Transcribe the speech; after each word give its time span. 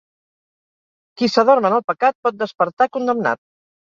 Qui 1.19 1.29
s'adorm 1.33 1.69
en 1.69 1.75
el 1.77 1.85
pecat 1.91 2.17
pot 2.27 2.39
despertar 2.39 2.89
condemnat. 2.97 3.43